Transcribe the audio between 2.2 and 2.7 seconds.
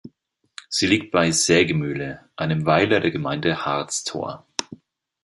einem